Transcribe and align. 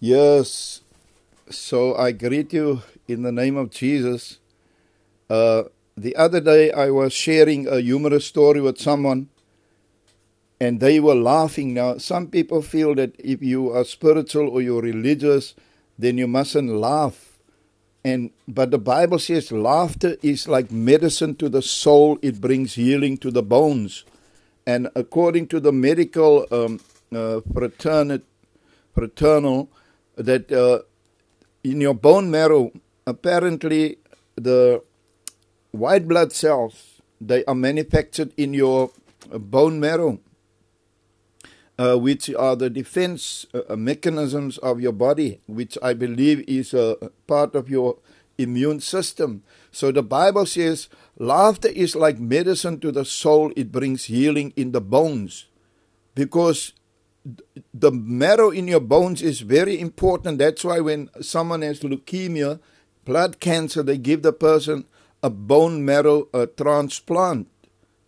Yes. 0.00 0.82
So 1.50 1.96
I 1.96 2.12
greet 2.12 2.52
you 2.52 2.82
in 3.08 3.22
the 3.22 3.32
name 3.32 3.56
of 3.56 3.70
Jesus. 3.70 4.38
Uh, 5.28 5.64
the 5.96 6.14
other 6.14 6.40
day 6.40 6.70
I 6.70 6.90
was 6.90 7.12
sharing 7.12 7.66
a 7.66 7.80
humorous 7.80 8.26
story 8.26 8.60
with 8.60 8.78
someone 8.78 9.28
and 10.60 10.80
they 10.80 11.00
were 11.00 11.14
laughing. 11.14 11.74
Now, 11.74 11.98
some 11.98 12.28
people 12.28 12.62
feel 12.62 12.94
that 12.96 13.14
if 13.18 13.42
you 13.42 13.72
are 13.72 13.84
spiritual 13.84 14.48
or 14.48 14.60
you're 14.60 14.82
religious, 14.82 15.54
then 15.98 16.18
you 16.18 16.26
mustn't 16.28 16.70
laugh. 16.70 17.38
And 18.04 18.30
but 18.46 18.70
the 18.70 18.78
Bible 18.78 19.18
says 19.18 19.50
laughter 19.50 20.16
is 20.22 20.46
like 20.46 20.70
medicine 20.70 21.34
to 21.36 21.48
the 21.48 21.62
soul; 21.62 22.18
it 22.22 22.40
brings 22.40 22.74
healing 22.74 23.18
to 23.18 23.30
the 23.30 23.42
bones. 23.42 24.04
And 24.66 24.88
according 24.94 25.48
to 25.48 25.60
the 25.60 25.72
medical 25.72 26.46
um, 26.52 26.80
uh, 27.12 27.40
fraternal, 27.52 28.20
fraternal, 28.94 29.68
that 30.18 30.52
uh, 30.52 30.80
in 31.64 31.80
your 31.80 31.94
bone 31.94 32.30
marrow, 32.30 32.72
apparently 33.06 33.98
the 34.36 34.82
white 35.70 36.06
blood 36.06 36.32
cells 36.32 37.00
they 37.20 37.44
are 37.46 37.54
manufactured 37.54 38.32
in 38.36 38.54
your 38.54 38.90
bone 39.30 39.80
marrow 39.80 40.18
uh, 41.78 41.96
which 41.96 42.28
are 42.34 42.56
the 42.56 42.68
defense 42.68 43.46
uh, 43.54 43.76
mechanisms 43.76 44.58
of 44.58 44.80
your 44.80 44.92
body, 44.92 45.40
which 45.46 45.78
I 45.80 45.94
believe 45.94 46.44
is 46.48 46.74
a 46.74 46.96
part 47.26 47.54
of 47.54 47.70
your 47.70 47.98
immune 48.36 48.80
system. 48.80 49.44
So 49.70 49.92
the 49.92 50.02
Bible 50.02 50.46
says 50.46 50.88
laughter 51.18 51.68
is 51.68 51.94
like 51.94 52.18
medicine 52.18 52.80
to 52.80 52.90
the 52.90 53.04
soul, 53.04 53.52
it 53.56 53.70
brings 53.70 54.04
healing 54.04 54.52
in 54.56 54.72
the 54.72 54.80
bones. 54.80 55.46
Because 56.14 56.72
the 57.74 57.90
marrow 57.92 58.50
in 58.50 58.68
your 58.68 58.80
bones 58.80 59.22
is 59.22 59.40
very 59.40 59.80
important. 59.80 60.38
That's 60.38 60.64
why 60.64 60.80
when 60.80 61.10
someone 61.20 61.62
has 61.62 61.80
leukemia, 61.80 62.60
blood 63.04 63.40
cancer, 63.40 63.82
they 63.82 63.98
give 63.98 64.22
the 64.22 64.32
person 64.32 64.84
a 65.22 65.30
bone 65.30 65.84
marrow 65.84 66.28
a 66.32 66.46
transplant. 66.46 67.48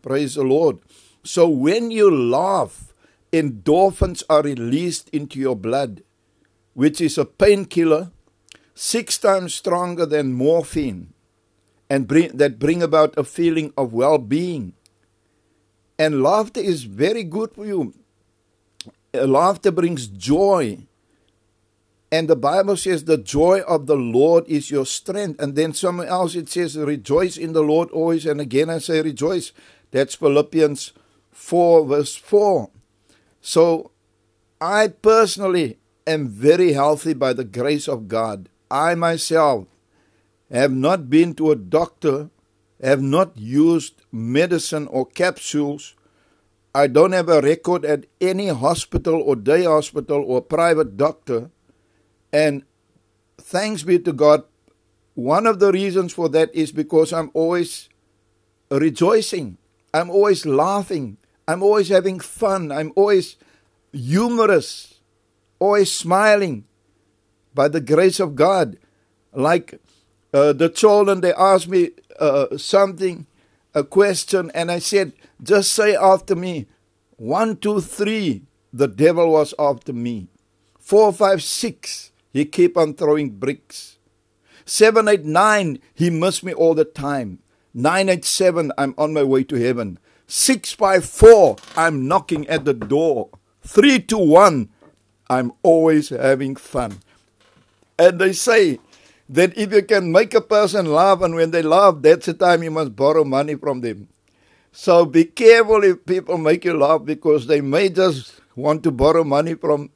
Praise 0.02 0.34
the 0.34 0.44
Lord. 0.44 0.78
So 1.24 1.48
when 1.48 1.90
you 1.90 2.10
laugh, 2.10 2.94
endorphins 3.32 4.22
are 4.30 4.42
released 4.42 5.08
into 5.10 5.38
your 5.38 5.56
blood, 5.56 6.02
which 6.74 7.00
is 7.00 7.18
a 7.18 7.24
painkiller 7.24 8.10
six 8.74 9.18
times 9.18 9.54
stronger 9.54 10.06
than 10.06 10.32
morphine, 10.32 11.12
and 11.90 12.06
bring, 12.06 12.36
that 12.36 12.58
bring 12.58 12.82
about 12.82 13.18
a 13.18 13.24
feeling 13.24 13.72
of 13.76 13.92
well-being. 13.92 14.72
And 15.98 16.22
laughter 16.22 16.60
is 16.60 16.84
very 16.84 17.24
good 17.24 17.52
for 17.52 17.66
you. 17.66 17.92
Laughter 19.12 19.70
brings 19.70 20.06
joy. 20.06 20.86
And 22.12 22.28
the 22.28 22.36
Bible 22.36 22.76
says 22.76 23.04
the 23.04 23.18
joy 23.18 23.60
of 23.60 23.86
the 23.86 23.96
Lord 23.96 24.44
is 24.48 24.70
your 24.70 24.86
strength. 24.86 25.40
And 25.40 25.54
then 25.54 25.72
somewhere 25.72 26.08
else 26.08 26.34
it 26.34 26.48
says, 26.48 26.76
rejoice 26.76 27.36
in 27.36 27.52
the 27.52 27.62
Lord 27.62 27.90
always. 27.90 28.26
And 28.26 28.40
again 28.40 28.68
I 28.68 28.78
say 28.78 29.00
rejoice. 29.00 29.52
That's 29.92 30.16
Philippians 30.16 30.92
4 31.30 31.86
verse 31.86 32.16
4. 32.16 32.70
So 33.40 33.92
I 34.60 34.88
personally 34.88 35.78
am 36.06 36.28
very 36.28 36.72
healthy 36.72 37.14
by 37.14 37.32
the 37.32 37.44
grace 37.44 37.88
of 37.88 38.08
God. 38.08 38.48
I 38.70 38.94
myself 38.94 39.66
have 40.50 40.72
not 40.72 41.08
been 41.08 41.34
to 41.34 41.50
a 41.50 41.56
doctor, 41.56 42.30
have 42.82 43.02
not 43.02 43.36
used 43.36 44.02
medicine 44.10 44.86
or 44.88 45.06
capsules. 45.06 45.94
I 46.74 46.86
don't 46.86 47.12
have 47.12 47.28
a 47.28 47.40
record 47.40 47.84
at 47.84 48.06
any 48.20 48.48
hospital 48.48 49.20
or 49.20 49.34
day 49.34 49.64
hospital 49.64 50.22
or 50.24 50.40
private 50.40 50.96
doctor. 50.96 51.50
And 52.32 52.62
thanks 53.38 53.82
be 53.82 53.98
to 53.98 54.12
God, 54.12 54.44
one 55.14 55.46
of 55.46 55.58
the 55.58 55.72
reasons 55.72 56.12
for 56.12 56.28
that 56.28 56.54
is 56.54 56.70
because 56.70 57.12
I'm 57.12 57.30
always 57.34 57.88
rejoicing. 58.70 59.58
I'm 59.92 60.10
always 60.10 60.46
laughing. 60.46 61.18
I'm 61.48 61.62
always 61.62 61.88
having 61.88 62.20
fun. 62.20 62.70
I'm 62.70 62.92
always 62.94 63.36
humorous, 63.92 65.00
always 65.58 65.92
smiling 65.92 66.64
by 67.52 67.66
the 67.66 67.80
grace 67.80 68.20
of 68.20 68.36
God. 68.36 68.78
Like 69.32 69.80
uh, 70.32 70.52
the 70.52 70.68
children, 70.68 71.20
they 71.20 71.34
asked 71.34 71.68
me 71.68 71.90
uh, 72.20 72.56
something, 72.56 73.26
a 73.74 73.84
question, 73.84 74.50
and 74.54 74.70
I 74.70 74.78
said, 74.78 75.12
just 75.42 75.72
say 75.72 75.94
after 75.94 76.34
me, 76.34 76.66
one, 77.16 77.56
two, 77.56 77.80
three, 77.80 78.42
the 78.72 78.88
devil 78.88 79.32
was 79.32 79.54
after 79.58 79.92
me. 79.92 80.28
Four, 80.78 81.12
five, 81.12 81.42
six, 81.42 82.12
he 82.32 82.44
kept 82.44 82.76
on 82.76 82.94
throwing 82.94 83.30
bricks. 83.30 83.98
Seven, 84.64 85.08
eight, 85.08 85.24
nine, 85.24 85.78
he 85.94 86.10
missed 86.10 86.44
me 86.44 86.52
all 86.52 86.74
the 86.74 86.84
time. 86.84 87.40
Nine, 87.74 88.08
eight, 88.08 88.24
seven, 88.24 88.72
I'm 88.78 88.94
on 88.98 89.12
my 89.12 89.22
way 89.22 89.44
to 89.44 89.56
heaven. 89.56 89.98
654, 90.26 91.56
I'm 91.76 92.06
knocking 92.06 92.46
at 92.48 92.64
the 92.64 92.74
door. 92.74 93.30
3 93.62 94.00
to 94.02 94.18
1, 94.18 94.68
I'm 95.28 95.52
always 95.62 96.08
having 96.08 96.56
fun. 96.56 97.00
And 97.98 98.20
they 98.20 98.32
say 98.32 98.78
that 99.30 99.56
if 99.56 99.72
you 99.72 99.82
can 99.82 100.10
make 100.10 100.34
a 100.34 100.40
person 100.40 100.92
laugh, 100.92 101.22
and 101.22 101.36
when 101.36 101.52
they 101.52 101.62
laugh, 101.62 101.96
that's 102.00 102.26
the 102.26 102.34
time 102.34 102.64
you 102.64 102.70
must 102.70 102.96
borrow 102.96 103.22
money 103.22 103.54
from 103.54 103.80
them. 103.80 104.08
So 104.72 105.04
be 105.04 105.24
careful 105.24 105.84
if 105.84 106.04
people 106.04 106.36
make 106.36 106.64
you 106.64 106.76
laugh 106.76 107.04
because 107.04 107.46
they 107.46 107.60
may 107.60 107.88
just 107.88 108.40
want 108.56 108.82
to 108.82 108.90
borrow 108.90 109.22
money 109.22 109.54
from 109.54 109.90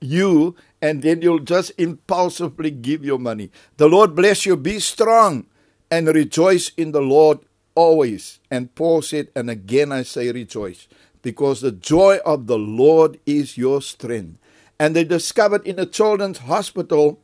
you 0.00 0.56
and 0.80 1.02
then 1.02 1.22
you'll 1.22 1.40
just 1.40 1.72
impulsively 1.78 2.70
give 2.70 3.04
your 3.04 3.18
money. 3.18 3.50
The 3.76 3.88
Lord 3.88 4.14
bless 4.14 4.46
you. 4.46 4.56
Be 4.56 4.78
strong 4.78 5.46
and 5.90 6.06
rejoice 6.08 6.70
in 6.76 6.92
the 6.92 7.02
Lord 7.02 7.40
always. 7.74 8.40
And 8.50 8.74
Paul 8.74 9.02
said, 9.02 9.28
and 9.34 9.50
again 9.50 9.92
I 9.92 10.02
say 10.02 10.32
rejoice, 10.32 10.88
because 11.22 11.60
the 11.60 11.72
joy 11.72 12.18
of 12.24 12.46
the 12.46 12.58
Lord 12.58 13.20
is 13.26 13.58
your 13.58 13.82
strength. 13.82 14.38
And 14.78 14.96
they 14.96 15.04
discovered 15.04 15.66
in 15.66 15.78
a 15.78 15.84
children's 15.84 16.38
hospital 16.38 17.20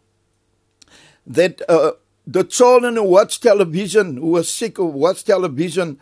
that 1.27 1.63
uh, 1.69 1.93
the 2.27 2.45
children 2.45 2.97
who 2.97 3.05
watched 3.05 3.43
television, 3.43 4.17
who 4.17 4.31
were 4.31 4.43
sick 4.43 4.79
of 4.79 4.95
watch 4.95 5.25
television, 5.25 5.99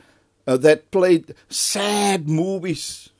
uh, 0.47 0.57
that 0.59 0.91
played 0.91 1.35
sad 1.49 2.29
movies, 2.29 3.11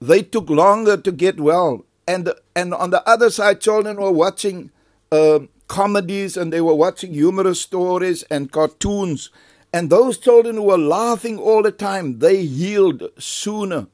they 0.00 0.22
took 0.22 0.50
longer 0.50 0.96
to 0.96 1.12
get 1.12 1.40
well. 1.40 1.84
And, 2.06 2.32
and 2.54 2.74
on 2.74 2.90
the 2.90 3.06
other 3.08 3.30
side, 3.30 3.60
children 3.60 3.96
were 3.96 4.10
watching 4.10 4.70
uh, 5.10 5.40
comedies 5.68 6.36
and 6.36 6.52
they 6.52 6.60
were 6.60 6.74
watching 6.74 7.14
humorous 7.14 7.60
stories 7.60 8.22
and 8.24 8.52
cartoons. 8.52 9.30
And 9.72 9.90
those 9.90 10.18
children 10.18 10.56
who 10.56 10.62
were 10.64 10.78
laughing 10.78 11.38
all 11.38 11.62
the 11.62 11.72
time, 11.72 12.18
they 12.18 12.44
healed 12.44 13.08
sooner. 13.18 13.86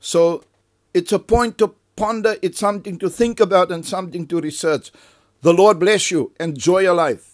So 0.00 0.44
it's 0.92 1.12
a 1.12 1.18
point 1.18 1.58
to 1.58 1.74
ponder, 1.96 2.36
it's 2.42 2.58
something 2.58 2.98
to 2.98 3.08
think 3.08 3.40
about 3.40 3.70
and 3.70 3.84
something 3.84 4.26
to 4.28 4.40
research. 4.40 4.90
The 5.42 5.52
Lord 5.52 5.78
bless 5.78 6.10
you. 6.10 6.32
Enjoy 6.40 6.80
your 6.80 6.94
life. 6.94 7.33